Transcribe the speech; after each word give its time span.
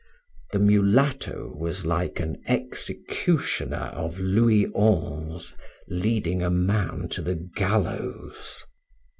The 0.51 0.57
mulatto 0.57 1.53
was 1.55 1.85
like 1.85 2.19
an 2.19 2.41
executioner 2.47 3.91
of 3.93 4.17
Louis 4.19 4.63
XI. 4.65 5.53
leading 5.89 6.41
a 6.41 6.49
man 6.49 7.07
to 7.09 7.21
the 7.21 7.35
gallows. 7.35 8.65